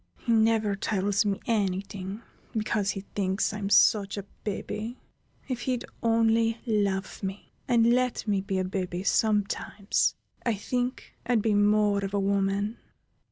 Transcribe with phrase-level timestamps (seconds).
[0.17, 4.97] He never tells me any thing because he thinks I'm such a baby.
[5.47, 11.43] If he'd only love me, and let me be a baby sometimes, I think I'd
[11.43, 12.79] be more of a woman."